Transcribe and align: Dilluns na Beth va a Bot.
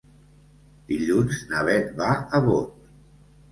Dilluns 0.91 1.43
na 1.53 1.63
Beth 1.69 1.93
va 2.01 2.11
a 2.39 2.43
Bot. 2.49 2.75